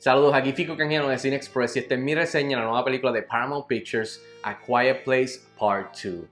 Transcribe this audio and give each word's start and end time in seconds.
Saludos, 0.00 0.32
aquí 0.32 0.52
Fico 0.52 0.76
Canjiano 0.76 1.08
de 1.08 1.18
Cine 1.18 1.34
Express 1.34 1.74
y 1.74 1.80
esta 1.80 1.96
es 1.96 2.00
mi 2.00 2.14
reseña 2.14 2.50
de 2.50 2.62
la 2.62 2.68
nueva 2.68 2.84
película 2.84 3.10
de 3.10 3.22
Paramount 3.22 3.66
Pictures, 3.66 4.22
A 4.44 4.56
Quiet 4.56 5.02
Place 5.02 5.40
Part 5.58 5.92
2. 6.04 6.24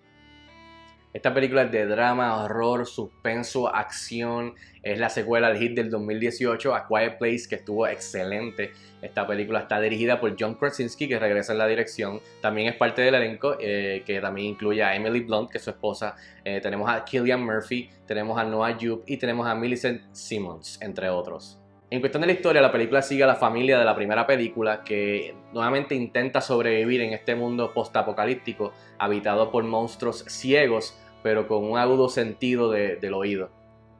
Esta 1.12 1.34
película 1.34 1.62
es 1.62 1.72
de 1.72 1.84
drama, 1.84 2.44
horror, 2.44 2.86
suspenso, 2.86 3.74
acción. 3.74 4.54
Es 4.84 5.00
la 5.00 5.08
secuela 5.08 5.48
del 5.48 5.58
hit 5.58 5.74
del 5.74 5.90
2018, 5.90 6.76
A 6.76 6.86
Quiet 6.86 7.18
Place, 7.18 7.48
que 7.48 7.56
estuvo 7.56 7.88
excelente. 7.88 8.70
Esta 9.02 9.26
película 9.26 9.60
está 9.60 9.80
dirigida 9.80 10.20
por 10.20 10.36
John 10.38 10.54
Krasinski, 10.54 11.08
que 11.08 11.18
regresa 11.18 11.50
en 11.50 11.58
la 11.58 11.66
dirección. 11.66 12.20
También 12.40 12.68
es 12.68 12.76
parte 12.76 13.02
del 13.02 13.16
elenco, 13.16 13.56
eh, 13.58 14.04
que 14.06 14.20
también 14.20 14.46
incluye 14.46 14.84
a 14.84 14.94
Emily 14.94 15.22
Blunt, 15.22 15.50
que 15.50 15.58
es 15.58 15.64
su 15.64 15.70
esposa. 15.70 16.14
Eh, 16.44 16.60
tenemos 16.60 16.88
a 16.88 17.04
Killian 17.04 17.44
Murphy, 17.44 17.90
tenemos 18.06 18.38
a 18.38 18.44
Noah 18.44 18.76
Jupe 18.80 19.12
y 19.12 19.16
tenemos 19.16 19.44
a 19.48 19.56
Millicent 19.56 20.02
Simmons, 20.12 20.78
entre 20.80 21.08
otros. 21.08 21.58
En 21.88 22.00
cuestión 22.00 22.22
de 22.22 22.26
la 22.26 22.32
historia, 22.32 22.60
la 22.60 22.72
película 22.72 23.00
sigue 23.00 23.22
a 23.22 23.28
la 23.28 23.36
familia 23.36 23.78
de 23.78 23.84
la 23.84 23.94
primera 23.94 24.26
película 24.26 24.82
que 24.82 25.36
nuevamente 25.52 25.94
intenta 25.94 26.40
sobrevivir 26.40 27.00
en 27.00 27.12
este 27.12 27.36
mundo 27.36 27.72
postapocalíptico 27.72 28.72
habitado 28.98 29.52
por 29.52 29.62
monstruos 29.62 30.24
ciegos, 30.26 30.98
pero 31.22 31.46
con 31.46 31.62
un 31.62 31.78
agudo 31.78 32.08
sentido 32.08 32.72
del 32.72 33.14
oído. 33.14 33.50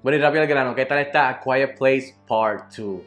Bueno, 0.03 0.19
y 0.19 0.21
rápido 0.21 0.43
al 0.43 0.49
grano, 0.49 0.75
¿qué 0.75 0.85
tal 0.85 0.99
está 0.99 1.29
A 1.29 1.41
Quiet 1.41 1.79
Place 1.79 2.17
Part 2.27 2.75
2? 2.77 3.03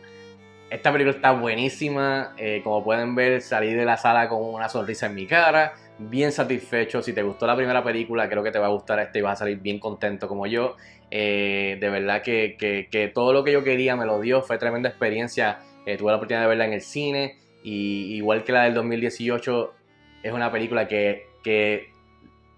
Esta 0.69 0.91
película 0.91 1.15
está 1.15 1.31
buenísima, 1.31 2.35
eh, 2.37 2.61
como 2.63 2.83
pueden 2.83 3.15
ver 3.15 3.41
salí 3.41 3.73
de 3.73 3.85
la 3.85 3.97
sala 3.97 4.29
con 4.29 4.43
una 4.43 4.69
sonrisa 4.69 5.07
en 5.07 5.15
mi 5.15 5.25
cara, 5.25 5.73
bien 5.97 6.31
satisfecho. 6.31 7.01
Si 7.01 7.11
te 7.11 7.23
gustó 7.23 7.47
la 7.47 7.55
primera 7.55 7.83
película, 7.83 8.29
creo 8.29 8.43
que 8.43 8.51
te 8.51 8.59
va 8.59 8.67
a 8.67 8.69
gustar 8.69 8.99
esta 8.99 9.17
y 9.17 9.21
vas 9.23 9.33
a 9.33 9.35
salir 9.45 9.59
bien 9.59 9.79
contento 9.79 10.27
como 10.27 10.45
yo. 10.45 10.77
Eh, 11.09 11.77
de 11.81 11.89
verdad 11.89 12.21
que, 12.21 13.11
todo 13.15 13.33
lo 13.33 13.43
que 13.43 13.51
yo 13.51 13.63
quería 13.63 13.95
me 13.95 14.05
lo 14.05 14.19
dio, 14.21 14.43
fue 14.43 14.59
tremenda 14.59 14.89
experiencia. 14.89 15.57
Eh, 15.87 15.97
tuve 15.97 16.11
la 16.11 16.17
oportunidad 16.17 16.43
de 16.43 16.49
verla 16.49 16.65
en 16.65 16.73
el 16.73 16.81
cine 16.81 17.39
y 17.63 18.15
igual 18.15 18.43
que 18.43 18.51
la 18.51 18.65
del 18.65 18.75
2018 18.75 19.73
es 20.21 20.31
una 20.31 20.51
película 20.51 20.87
que, 20.87 21.25
que 21.43 21.89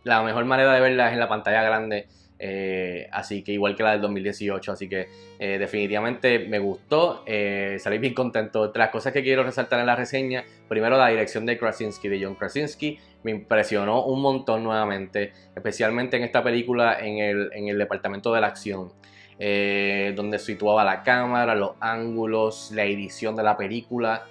la 0.03 0.21
mejor 0.21 0.43
manera 0.43 0.73
de 0.73 0.81
verla 0.81 1.07
es 1.07 1.13
en 1.13 1.19
la 1.19 1.29
pantalla 1.29 1.63
grande. 1.63 2.07
Eh, 2.43 3.07
así 3.11 3.43
que 3.43 3.51
igual 3.51 3.75
que 3.75 3.83
la 3.83 3.91
del 3.91 4.01
2018, 4.01 4.71
así 4.71 4.89
que 4.89 5.07
eh, 5.37 5.59
definitivamente 5.59 6.39
me 6.39 6.57
gustó, 6.57 7.23
eh, 7.27 7.77
salí 7.79 7.99
bien 7.99 8.15
contento. 8.15 8.65
Entre 8.65 8.79
las 8.79 8.89
cosas 8.89 9.13
que 9.13 9.21
quiero 9.21 9.43
resaltar 9.43 9.79
en 9.79 9.85
la 9.85 9.95
reseña, 9.95 10.43
primero 10.67 10.97
la 10.97 11.09
dirección 11.09 11.45
de 11.45 11.59
Krasinski, 11.59 12.09
de 12.09 12.23
John 12.23 12.33
Krasinski, 12.33 12.97
me 13.21 13.29
impresionó 13.29 14.05
un 14.05 14.23
montón 14.23 14.63
nuevamente, 14.63 15.33
especialmente 15.55 16.17
en 16.17 16.23
esta 16.23 16.43
película 16.43 16.97
en 16.99 17.19
el, 17.19 17.51
en 17.53 17.67
el 17.67 17.77
departamento 17.77 18.33
de 18.33 18.41
la 18.41 18.47
acción. 18.47 18.91
Donde 19.37 20.37
situaba 20.39 20.83
la 20.83 21.03
cámara, 21.03 21.55
los 21.55 21.71
ángulos, 21.79 22.71
la 22.73 22.85
edición 22.85 23.35
de 23.35 23.43
la 23.43 23.57
película. 23.57 24.25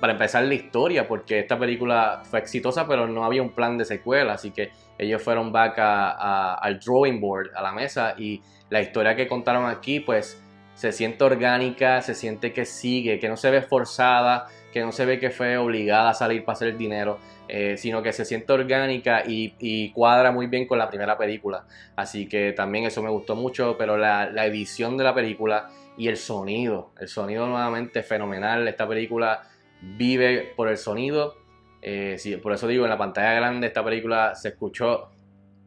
para 0.00 0.14
empezar 0.14 0.44
la 0.44 0.54
historia, 0.54 1.06
porque 1.06 1.38
esta 1.38 1.58
película 1.58 2.22
fue 2.24 2.40
exitosa, 2.40 2.88
pero 2.88 3.06
no 3.06 3.24
había 3.24 3.42
un 3.42 3.50
plan 3.50 3.78
de 3.78 3.84
secuela, 3.84 4.32
así 4.32 4.50
que 4.50 4.70
ellos 4.98 5.22
fueron 5.22 5.52
back 5.52 5.78
al 5.78 6.80
drawing 6.80 7.20
board, 7.20 7.50
a 7.54 7.62
la 7.62 7.72
mesa, 7.72 8.14
y 8.18 8.40
la 8.70 8.80
historia 8.80 9.14
que 9.14 9.28
contaron 9.28 9.66
aquí, 9.66 10.00
pues 10.00 10.42
se 10.74 10.90
siente 10.90 11.22
orgánica, 11.22 12.02
se 12.02 12.14
siente 12.14 12.52
que 12.52 12.64
sigue, 12.64 13.20
que 13.20 13.28
no 13.28 13.36
se 13.36 13.50
ve 13.50 13.62
forzada, 13.62 14.46
que 14.74 14.80
no 14.80 14.90
se 14.90 15.06
ve 15.06 15.20
que 15.20 15.30
fue 15.30 15.56
obligada 15.56 16.10
a 16.10 16.14
salir 16.14 16.44
para 16.44 16.56
hacer 16.56 16.66
el 16.66 16.76
dinero, 16.76 17.20
eh, 17.46 17.76
sino 17.76 18.02
que 18.02 18.12
se 18.12 18.24
siente 18.24 18.52
orgánica 18.52 19.22
y, 19.24 19.92
cuadra 19.92 20.32
muy 20.32 20.48
bien 20.48 20.66
con 20.66 20.78
la 20.78 20.88
primera 20.88 21.16
película. 21.16 21.64
Así 21.94 22.28
que 22.28 22.52
también 22.52 22.84
eso 22.84 23.00
me 23.00 23.08
gustó 23.08 23.36
mucho, 23.36 23.76
pero 23.78 23.96
la, 23.96 24.24
edición 24.46 24.96
de 24.96 25.04
la 25.04 25.14
película 25.14 25.70
y 25.96 26.08
el 26.08 26.16
sonido, 26.16 26.90
el 26.98 27.06
sonido 27.06 27.46
nuevamente 27.46 28.02
fenomenal. 28.02 28.66
Esta 28.66 28.88
película 28.88 29.44
vive 29.80 30.52
por 30.56 30.66
el 30.66 30.76
sonido 30.76 31.36
eh, 31.80 32.40
por 32.42 32.52
eso 32.54 32.66
digo, 32.66 32.84
en 32.84 32.90
la 32.90 32.96
pantalla 32.96 33.34
grande 33.34 33.66
esta 33.66 33.84
película 33.84 34.34
se 34.34 34.48
escuchó 34.48 35.10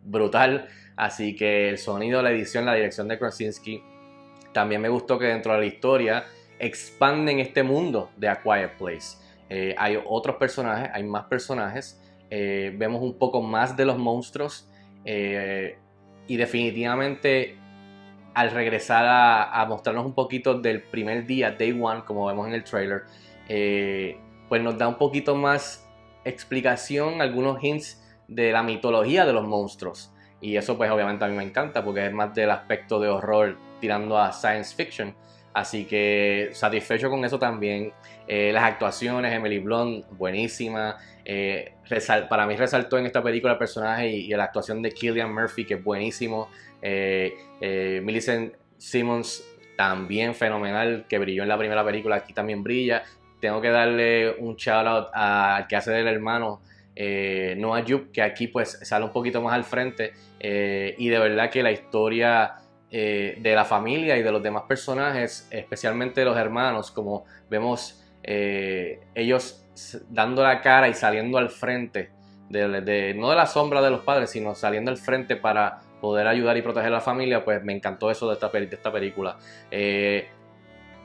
brutal. 0.03 0.67
Así 0.97 1.33
que 1.33 1.69
el 1.69 1.77
sonido, 1.77 2.21
la 2.21 2.31
edición, 2.31 2.65
la 2.65 2.73
dirección 2.73 3.07
de 3.07 3.17
Krasinski. 3.17 3.81
También 4.51 4.81
me 4.81 4.89
gustó 4.89 5.17
que 5.17 5.27
dentro 5.27 5.53
de 5.53 5.59
la 5.59 5.65
historia 5.65 6.25
expanden 6.59 7.39
este 7.39 7.63
mundo 7.63 8.09
de 8.17 8.29
A 8.29 8.41
Quiet 8.41 8.77
Place. 8.77 9.17
Eh, 9.49 9.75
hay 9.77 9.97
otros 10.05 10.35
personajes, 10.37 10.89
hay 10.93 11.03
más 11.03 11.25
personajes. 11.25 12.01
Eh, 12.29 12.73
vemos 12.77 13.01
un 13.01 13.17
poco 13.17 13.41
más 13.41 13.75
de 13.75 13.85
los 13.85 13.97
monstruos. 13.97 14.69
y 16.29 16.35
definitivamente 16.35 17.55
al 18.33 18.51
regresar 18.51 19.05
a, 19.05 19.61
a, 19.61 19.65
mostrarnos 19.65 20.05
un 20.05 20.13
poquito 20.13 20.59
del 20.59 20.81
primer 20.83 21.25
día, 21.25 21.51
Day 21.51 21.71
One, 21.71 22.03
como 22.05 22.25
vemos 22.25 22.47
en 22.47 22.53
el 22.53 22.63
trailer, 22.65 23.03
pues 24.49 24.61
nos 24.61 24.77
da 24.77 24.89
un 24.89 24.97
poquito 24.97 25.35
más 25.35 25.87
explicación, 26.25 27.21
algunos 27.21 27.63
hints 27.63 28.03
de 28.27 28.51
la 28.51 28.63
mitología 28.63 29.25
de 29.25 29.33
los 29.33 29.47
monstruos. 29.47 30.11
Y 30.39 30.55
eso 30.55 30.77
pues 30.77 30.91
obviamente 30.91 31.25
a 31.25 31.27
mí 31.27 31.35
me 31.35 31.43
encanta 31.43 31.83
porque 31.83 32.05
es 32.05 32.13
más 32.13 32.33
del 32.33 32.51
aspecto 32.51 32.99
de 32.99 33.07
horror 33.07 33.57
tirando 33.79 34.17
a 34.17 34.31
science 34.31 34.75
fiction. 34.75 35.15
Así 35.57 35.85
que 35.85 36.49
satisfecho 36.53 37.09
con 37.09 37.25
eso 37.25 37.39
también. 37.39 37.91
Eh, 38.27 38.51
las 38.53 38.63
actuaciones, 38.63 39.33
Emily 39.33 39.57
Blunt, 39.57 40.05
buenísima. 40.11 40.97
Eh, 41.25 41.73
para 42.29 42.45
mí 42.45 42.55
resaltó 42.55 42.99
en 42.99 43.07
esta 43.07 43.23
película 43.23 43.53
el 43.53 43.57
personaje 43.57 44.07
y, 44.07 44.27
la 44.27 44.43
actuación 44.43 44.83
de 44.83 44.91
Killian 44.91 45.33
Murphy, 45.33 45.65
que 45.65 45.73
es 45.73 45.83
buenísimo. 45.83 46.47
Eh, 46.79 47.33
Millicent 48.03 48.53
Simmons, 48.77 49.43
también 49.75 50.35
fenomenal, 50.35 51.07
que 51.09 51.17
brilló 51.17 51.41
en 51.41 51.49
la 51.49 51.57
primera 51.57 51.83
película, 51.83 52.17
aquí 52.17 52.33
también 52.33 52.61
brilla 52.61 53.01
tengo 53.39 53.59
que 53.59 53.69
darle 53.69 54.35
un 54.37 54.57
shout 54.57 54.85
out 54.85 55.07
al 55.11 55.65
que 55.67 55.75
hace 55.75 55.89
del 55.89 56.07
hermano 56.07 56.61
Noah 56.95 57.83
Jupe, 57.87 58.11
que 58.11 58.21
aquí 58.21 58.47
pues 58.47 58.79
sale 58.83 59.05
un 59.05 59.11
poquito 59.11 59.41
más 59.41 59.55
al 59.55 59.63
frente 59.63 60.13
y 60.39 61.09
de 61.09 61.19
verdad 61.19 61.49
que 61.49 61.61
la 61.61 61.71
historia 61.71 62.55
eh, 62.91 63.37
de 63.39 63.55
la 63.55 63.65
familia 63.65 64.17
y 64.17 64.23
de 64.23 64.31
los 64.31 64.41
demás 64.41 64.63
personajes, 64.63 65.47
especialmente 65.51 66.23
los 66.23 66.37
hermanos, 66.37 66.91
como 66.91 67.25
vemos 67.49 68.03
eh, 68.23 69.01
ellos 69.13 69.65
dando 70.09 70.43
la 70.43 70.61
cara 70.61 70.87
y 70.87 70.93
saliendo 70.93 71.37
al 71.37 71.49
frente, 71.49 72.11
de, 72.49 73.13
no 73.15 73.29
de 73.29 73.35
la 73.35 73.45
sombra 73.45 73.81
de 73.81 73.91
los 73.91 74.01
padres, 74.01 74.29
sino 74.29 74.55
saliendo 74.55 74.89
al 74.89 74.97
frente 74.97 75.35
para 75.35 75.81
poder 75.99 76.27
ayudar 76.27 76.55
y 76.57 76.61
proteger 76.61 76.87
a 76.87 76.95
la 76.95 77.01
familia, 77.01 77.43
pues 77.43 77.63
me 77.63 77.73
encantó 77.73 78.09
eso 78.09 78.27
de 78.27 78.35
esta, 78.35 78.49
de 78.49 78.69
esta 78.71 78.91
película. 78.91 79.37
de 79.69 80.27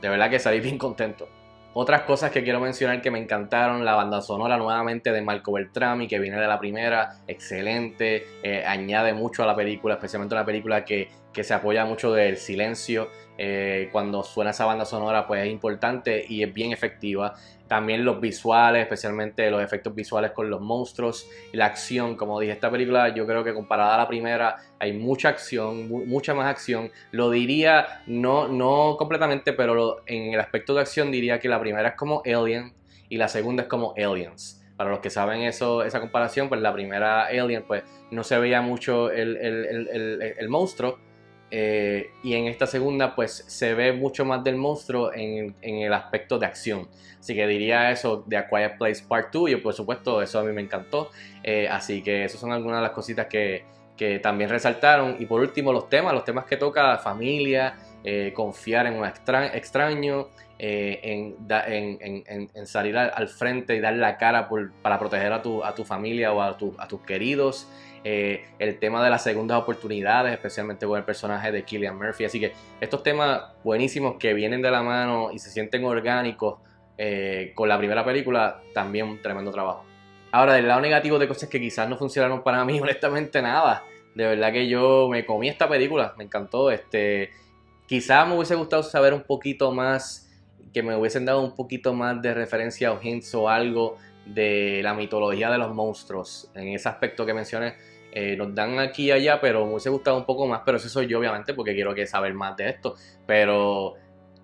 verdad 0.01 0.31
que 0.31 0.39
salí 0.39 0.61
bien 0.61 0.79
contento. 0.79 1.29
Otras 1.75 2.03
cosas 2.03 2.31
que 2.31 2.43
quiero 2.43 2.61
mencionar 2.61 3.01
que 3.01 3.11
me 3.11 3.19
encantaron, 3.19 3.83
la 3.83 3.95
banda 3.95 4.21
sonora 4.21 4.59
nuevamente 4.59 5.11
de 5.11 5.23
Marco 5.23 5.53
Beltrami, 5.53 6.07
que 6.07 6.19
viene 6.19 6.39
de 6.39 6.47
la 6.47 6.59
primera, 6.59 7.17
excelente, 7.27 8.27
eh, 8.43 8.63
añade 8.67 9.15
mucho 9.15 9.43
a 9.43 9.47
la 9.47 9.57
película, 9.57 9.95
especialmente 9.95 10.35
una 10.35 10.45
película 10.45 10.85
que, 10.85 11.09
que 11.33 11.43
se 11.43 11.55
apoya 11.55 11.87
mucho 11.87 12.13
del 12.13 12.37
silencio. 12.37 13.09
Eh, 13.39 13.89
cuando 13.91 14.23
suena 14.23 14.51
esa 14.51 14.67
banda 14.67 14.85
sonora, 14.85 15.27
pues 15.27 15.47
es 15.47 15.51
importante 15.51 16.25
y 16.29 16.43
es 16.43 16.53
bien 16.53 16.73
efectiva. 16.73 17.35
También 17.73 18.05
los 18.05 18.21
visuales, 18.21 18.83
especialmente 18.83 19.51
los 19.51 19.63
efectos 19.63 19.95
visuales 19.95 20.33
con 20.33 20.51
los 20.51 20.61
monstruos 20.61 21.27
y 21.55 21.57
la 21.57 21.65
acción. 21.65 22.17
Como 22.17 22.39
dije, 22.39 22.53
esta 22.53 22.71
película 22.71 23.15
yo 23.15 23.27
creo 23.27 23.43
que 23.43 23.55
comparada 23.55 23.95
a 23.95 23.97
la 23.97 24.07
primera 24.07 24.59
hay 24.79 24.93
mucha 24.93 25.31
acción, 25.31 25.89
mucha 25.89 26.35
más 26.35 26.49
acción. 26.49 26.91
Lo 27.13 27.31
diría, 27.31 28.03
no, 28.07 28.47
no 28.47 28.97
completamente, 28.99 29.55
pero 29.55 30.03
en 30.05 30.35
el 30.35 30.41
aspecto 30.41 30.75
de 30.75 30.83
acción 30.83 31.11
diría 31.11 31.41
que 31.41 31.49
la 31.49 31.59
primera 31.59 31.89
es 31.89 31.95
como 31.95 32.21
Alien 32.27 32.75
y 33.09 33.17
la 33.17 33.29
segunda 33.29 33.63
es 33.63 33.71
como 33.71 33.95
Aliens. 33.97 34.63
Para 34.77 34.91
los 34.91 34.99
que 34.99 35.09
saben 35.09 35.41
eso, 35.41 35.83
esa 35.83 35.99
comparación, 35.99 36.51
pues 36.51 36.61
la 36.61 36.75
primera 36.75 37.25
Alien 37.25 37.65
pues 37.67 37.85
no 38.11 38.23
se 38.23 38.39
veía 38.39 38.61
mucho 38.61 39.11
el, 39.11 39.39
el 39.39 40.49
monstruo 40.51 40.99
eh, 41.55 42.13
y 42.23 42.33
en 42.33 42.47
esta 42.47 42.67
segunda, 42.67 43.15
pues 43.15 43.45
se 43.47 43.75
ve 43.75 43.93
mucho 43.93 44.25
más 44.25 44.43
del 44.43 44.57
monstruo 44.57 45.13
en, 45.13 45.55
el 45.61 45.93
aspecto 45.93 46.39
de 46.39 46.47
acción. 46.47 46.89
Así 47.21 47.35
que 47.35 47.47
diría 47.47 47.91
eso 47.91 48.25
de 48.27 48.39
A 48.39 48.49
Quiet 48.49 48.79
Place 48.79 49.05
Part 49.07 49.31
2. 49.35 49.51
Y 49.51 49.57
por 49.57 49.75
supuesto, 49.75 50.23
eso 50.23 50.39
a 50.39 50.45
mí 50.45 50.53
me 50.53 50.63
encantó. 50.63 51.11
Eh, 51.43 51.69
así 51.69 52.03
que 52.03 52.25
esas 52.25 52.41
son 52.41 52.53
algunas 52.53 52.79
de 52.79 52.83
las 52.85 52.93
cositas 52.93 53.27
que, 53.27 53.65
también 54.23 54.51
resaltaron. 54.51 55.17
Y 55.19 55.27
por 55.27 55.41
último, 55.41 55.73
los 55.73 55.89
temas, 55.89 56.13
los 56.13 56.25
temas 56.25 56.45
que 56.45 56.57
toca 56.57 56.99
familia, 56.99 57.79
eh, 58.05 58.33
confiar 58.35 58.87
en 58.87 58.95
un 58.95 59.05
extraño, 59.05 60.29
en, 60.59 61.37
salir 62.67 62.97
al, 62.97 63.29
frente 63.29 63.77
y 63.77 63.81
dar 63.81 63.95
la 63.95 64.17
cara 64.17 64.49
para 64.83 64.99
proteger 64.99 65.33
a 65.33 65.43
tu, 65.43 65.63
a 65.65 65.75
tu 65.75 65.85
familia 65.85 66.33
o 66.33 66.41
a, 66.41 66.57
a 66.79 66.89
tus 66.89 67.01
queridos. 67.03 67.69
Eh, 68.05 68.45
el 68.59 68.79
tema 68.81 69.03
de 69.05 69.11
las 69.11 69.23
segundas 69.23 69.59
oportunidades, 69.59 70.33
especialmente 70.33 70.87
con 70.87 70.99
el 70.99 71.05
personaje 71.05 71.53
de 71.53 71.63
Killian 71.63 71.97
Murphy. 71.97 72.25
Así 72.25 72.41
que 72.41 72.53
estos 72.81 73.03
temas 73.03 73.43
buenísimos 73.63 74.17
que 74.17 74.35
vienen 74.35 74.61
de 74.61 74.71
la 74.71 74.83
mano 74.83 75.31
y 75.33 75.39
se 75.39 75.51
sienten 75.51 75.85
orgánicos 75.85 76.59
eh, 76.99 77.53
con 77.55 77.69
la 77.69 77.79
primera 77.79 78.05
película, 78.05 78.61
también 78.75 79.07
un 79.07 79.23
tremendo 79.23 79.53
trabajo. 79.53 79.85
Ahora, 80.33 80.55
del 80.55 80.67
lado 80.67 80.81
negativo 80.81 81.19
de 81.19 81.29
cosas 81.29 81.49
que 81.49 81.61
quizás 81.61 81.89
no 81.89 81.97
funcionaron 81.97 82.43
para 82.43 82.65
mí, 82.65 82.81
honestamente 82.83 83.41
nada. 83.41 83.85
De 84.15 84.27
verdad 84.27 84.53
que 84.53 84.67
yo 84.67 85.09
me 85.11 85.25
comí 85.25 85.49
esta 85.49 85.69
película, 85.69 86.15
me 86.19 86.25
encantó. 86.25 86.71
Este, 86.71 87.31
quizás 87.87 88.27
me 88.27 88.35
hubiese 88.35 88.55
gustado 88.55 88.83
saber 88.83 89.15
un 89.15 89.23
poquito 89.23 89.73
más 89.73 90.29
que 90.73 90.83
me 90.83 90.97
hubiesen 90.97 91.25
dado 91.27 91.43
un 91.43 91.55
poquito 91.55 91.93
más 91.93 92.21
de 92.23 92.33
referencia 92.35 92.93
o 92.93 93.01
hints 93.03 93.35
o 93.35 93.49
algo 93.49 93.99
de 94.25 94.81
la 94.83 94.95
mitología 94.95 95.51
de 95.51 95.59
los 95.59 95.75
monstruos. 95.75 96.51
En 96.55 96.69
ese 96.69 96.89
aspecto 96.89 97.27
que 97.27 97.35
mencioné, 97.35 97.75
eh, 98.13 98.37
nos 98.37 98.55
dan 98.55 98.79
aquí 98.79 99.07
y 99.07 99.11
allá, 99.11 99.41
pero 99.41 99.65
me 99.67 99.73
hubiese 99.73 99.91
gustado 99.91 100.17
un 100.17 100.25
poco 100.25 100.47
más, 100.47 100.63
pero 100.65 100.79
eso 100.79 100.89
soy 100.89 101.07
yo 101.07 101.19
obviamente 101.19 101.55
porque 101.55 101.75
quiero 101.75 101.95
saber 102.07 102.33
más 102.35 102.57
de 102.57 102.71
esto. 102.71 102.95
Pero 103.27 103.95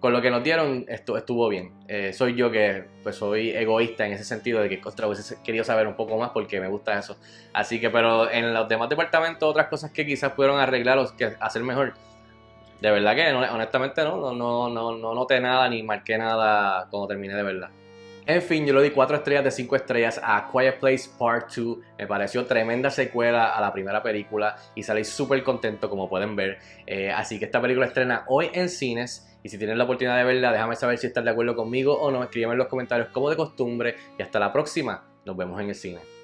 con 0.00 0.12
lo 0.12 0.23
que 0.23 0.31
nos 0.31 0.45
dieron 0.45 0.85
estuvo 0.89 1.49
bien. 1.49 1.73
Eh, 1.89 2.12
soy 2.12 2.35
yo 2.35 2.50
que 2.50 2.85
pues 3.03 3.17
soy 3.17 3.50
egoísta 3.50 4.06
en 4.06 4.12
ese 4.12 4.25
sentido 4.25 4.61
de 4.61 4.69
que 4.69 4.81
contra 4.81 5.06
hubiese 5.06 5.43
querido 5.43 5.65
saber 5.65 5.87
un 5.87 5.95
poco 5.95 6.17
más 6.19 6.31
porque 6.31 6.61
me 6.61 6.69
gusta 6.69 6.99
eso. 6.99 7.17
Así 7.53 7.81
que, 7.81 7.91
pero 7.91 8.31
en 8.31 8.55
los 8.55 8.69
demás 8.69 8.89
departamentos 8.89 9.49
otras 9.49 9.67
cosas 9.67 9.91
que 9.91 10.06
quizás 10.06 10.33
pudieron 10.33 10.61
arreglar 10.61 10.99
o 10.99 11.17
que 11.17 11.37
hacer 11.41 11.62
mejor. 11.62 11.95
De 12.81 12.93
verdad 12.93 13.17
que 13.17 13.33
honestamente 13.33 14.05
no, 14.05 14.17
no, 14.19 14.33
no, 14.35 14.69
no, 14.71 14.97
no 14.97 15.15
noté 15.15 15.41
nada 15.41 15.69
ni 15.69 15.83
marqué 15.83 16.17
nada 16.17 16.87
cuando 16.91 17.09
terminé 17.09 17.35
de 17.35 17.43
verdad. 17.43 17.71
En 18.29 18.43
fin, 18.43 18.67
yo 18.67 18.75
le 18.75 18.83
di 18.83 18.91
4 18.91 19.17
estrellas 19.17 19.43
de 19.43 19.51
5 19.51 19.75
estrellas 19.75 20.21
a 20.23 20.51
Quiet 20.53 20.81
Place 20.81 21.09
Part 21.19 21.51
2. 21.51 21.79
Me 21.99 22.07
pareció 22.07 22.45
tremenda 22.45 22.91
secuela 22.91 23.57
a 23.57 23.61
la 23.63 23.73
primera 23.73 24.03
película 24.03 24.55
y 24.75 24.83
salí 24.83 25.03
súper 25.03 25.43
contento 25.43 25.89
como 25.89 26.11
pueden 26.11 26.37
ver. 26.37 26.59
Eh, 26.87 27.11
así 27.11 27.39
que 27.39 27.47
esta 27.47 27.59
película 27.63 27.87
estrena 27.87 28.27
hoy 28.29 28.51
en 28.53 28.69
cines. 28.69 29.35
Y 29.43 29.49
si 29.49 29.57
tienes 29.57 29.79
la 29.79 29.85
oportunidad 29.85 30.19
de 30.19 30.25
verla, 30.25 30.53
déjame 30.53 30.77
saber 30.77 30.99
si 30.99 31.07
estás 31.07 31.25
de 31.25 31.31
acuerdo 31.31 31.57
conmigo 31.57 31.95
o 31.95 32.11
no. 32.11 32.23
Escríbeme 32.23 32.53
en 32.53 32.59
los 32.59 32.69
comentarios 32.69 33.09
como 33.15 33.31
de 33.31 33.37
costumbre. 33.37 33.97
Y 34.19 34.23
hasta 34.23 34.39
la 34.39 34.53
próxima. 34.53 35.09
Nos 35.25 35.35
vemos 35.35 35.59
en 35.63 35.71
el 35.71 35.75
cine. 35.75 36.18